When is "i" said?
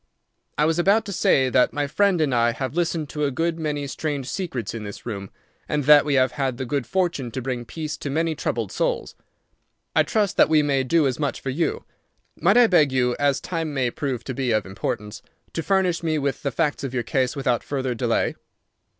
0.57-0.65, 2.33-2.53, 9.95-10.01, 12.57-12.65